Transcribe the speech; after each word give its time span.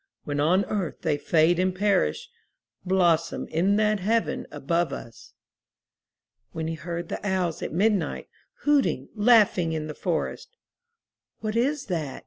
When 0.23 0.39
on 0.39 0.65
earth 0.65 1.01
they 1.03 1.15
fade 1.19 1.59
and 1.59 1.75
perish, 1.75 2.27
Blossom 2.83 3.47
in 3.49 3.75
that 3.75 3.99
heaven 3.99 4.47
above 4.49 4.91
us/* 4.91 5.33
When 6.53 6.67
he 6.67 6.73
heard 6.73 7.09
the 7.09 7.23
owls 7.23 7.61
at 7.61 7.71
midnight, 7.71 8.27
Hooting, 8.63 9.09
laughing 9.13 9.73
in 9.73 9.85
the 9.85 9.93
forest, 9.93 10.57
''What 11.43 11.55
is 11.55 11.85
that?" 11.85 12.19